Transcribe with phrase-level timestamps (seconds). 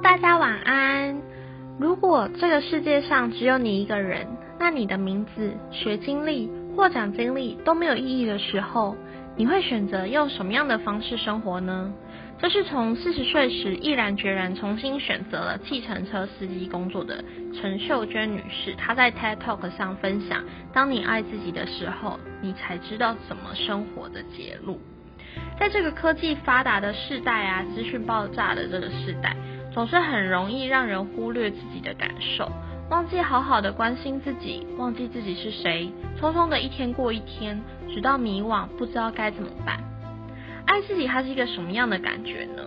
[0.00, 1.20] 大家晚安。
[1.78, 4.26] 如果这个世界上只有你一个人，
[4.58, 8.96] 那你的名字、学经历、获奖经历都没有意义的时候，
[9.36, 11.92] 你会选择用什么样的方式生活呢？
[12.38, 24.80] 这是从四十岁时毅然决然重新选择了计程车司机工作的陈秀娟女士，她在 TED Talk 上分享：当你爱自己的时候，你才知道怎么生活的节录。
[25.58, 29.36] 在这个科技发达的时代啊，资讯爆炸的这个时代，
[29.78, 32.50] 总是很容易让人忽略自己的感受，
[32.90, 35.88] 忘记好好的关心自己，忘记自己是谁，
[36.20, 39.78] 匆匆的一天过一天，直到迷惘，不知道该怎么办。
[40.66, 42.64] 爱自己，它是一个什么样的感觉呢？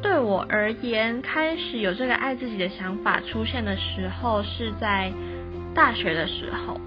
[0.00, 5.12] 对我而言，开始有这个爱自己的想法出现的时候，是在
[5.74, 6.80] 大学的时候，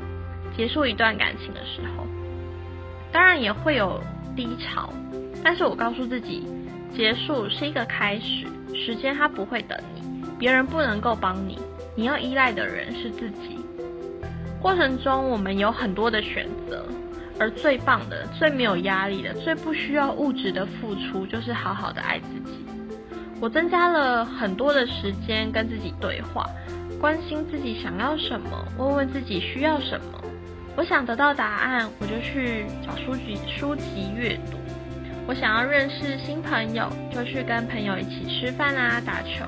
[0.57, 2.07] 结束一段感情的时候，
[3.12, 4.01] 当然也会有。
[4.35, 4.91] 低潮，
[5.43, 6.43] 但是我告诉自己，
[6.95, 10.01] 结束是一个开始，时间它不会等你，
[10.38, 11.57] 别人不能够帮你，
[11.95, 13.59] 你要依赖的人是自己。
[14.62, 16.85] 过程中我们有很多的选择，
[17.40, 22.65] 而最棒的、最没有压力的、最不需要物质的付出，就是好好的爱自己。
[23.41, 26.48] 我增加了很多的时间跟自己对话，
[27.01, 30.23] 关心自己想要什么，问问自己需要什么。
[30.77, 34.62] 我想得到答案，我就去找书籍书籍阅读。
[35.26, 39.46] 我想要认识新朋友，就去跟朋友一起吃饭啊、打球。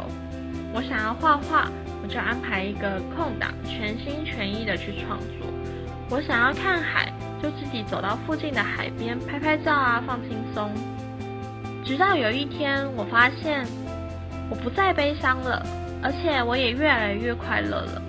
[0.73, 1.67] 我想要画画，
[2.01, 5.47] 我就安排一个空档，全心全意的去创作。
[6.09, 7.11] 我想要看海，
[7.43, 10.71] 就自己走到附近的海边拍拍照啊，放轻松。
[11.83, 13.65] 直到有一天，我发现
[14.49, 15.65] 我不再悲伤了，
[16.01, 18.01] 而且我也越来越快乐了。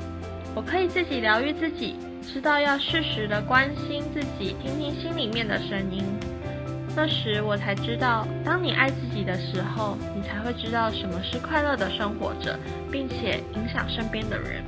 [0.55, 1.97] 我可以自己疗愈自己。
[2.23, 6.05] 知道要适时的关心自己，听听心里面的声音。
[6.97, 12.58] 那时我才知道，当你爱自己的时候，你才会知道什么是快乐的生活着，
[12.91, 14.64] 并且影响身边的人。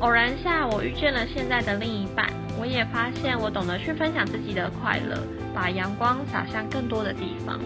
[0.00, 2.26] 偶然下，我遇见了现在的另一半，
[2.58, 5.18] 我也发现我懂得去分享自己的快乐，
[5.54, 7.60] 把阳光洒向更多的地方。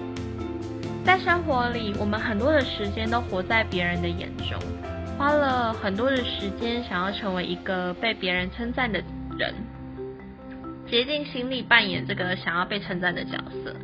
[1.04, 4.58] 在生活里，我们很多的时间都活在别人的眼中，
[5.16, 9.00] 花了很多的时间想要成为一个被别人称赞的。
[9.38, 9.54] 人
[10.92, 13.74] 竭尽心力扮演这个想要被称赞的角色，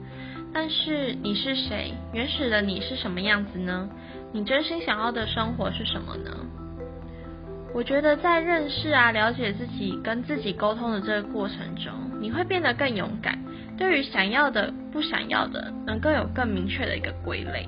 [0.53, 1.95] 但是你是谁？
[2.13, 3.89] 原始的你是什么样子呢？
[4.31, 6.31] 你真心想要的生活是什么呢？
[7.73, 13.39] 我觉得在认识啊、了解自己、跟自己沟通的这个过程中，你会变得更勇敢，
[13.79, 17.67] 对于想要的、不想要的，能够有更明确的一个归类。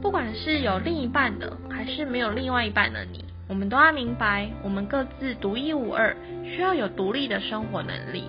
[0.00, 3.25] 不管是有另一半的，还是没有另外一半的你。
[3.48, 8.28] 我们都要明白，我们各自独一无二，需要有独立的生活能力。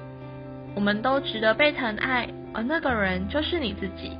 [0.76, 4.12] 我们都值得被疼爱，而那个人就是你自己。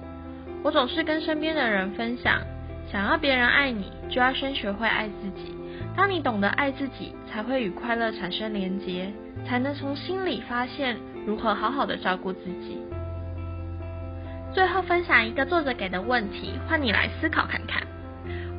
[0.64, 2.42] 我总是跟身边的人分享，
[2.92, 5.56] 想要别人爱你，就要先学会爱自己。
[5.96, 9.14] 当你懂得爱自己，才会与快乐产生连结，
[9.48, 10.98] 才能从心里发现
[11.28, 12.80] 如何好好的照顾自己。
[14.52, 17.84] 最后分享一个作者给的问题，换你来思考看看：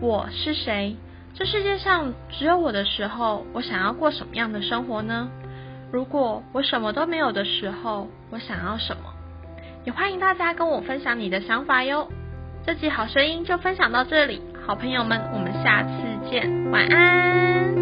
[0.01, 0.97] 我是谁？
[1.39, 5.31] 这世界上只有我的时候，我想要过什么样的生活呢？
[5.93, 9.03] 如果我什么都没有的时候，我想要什么？
[9.85, 12.09] 也欢迎大家跟我分享你的想法哟。
[12.67, 17.78] 这集好声音就分享到这里，好朋友们，我们下次见，晚安。